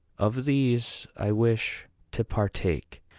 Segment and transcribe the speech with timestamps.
[0.17, 3.03] Of these I wish to partake.